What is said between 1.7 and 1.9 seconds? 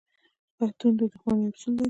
لري.